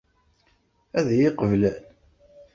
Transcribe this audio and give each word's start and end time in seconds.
Ad 0.99 1.07
iyi-qeblen? 1.13 1.81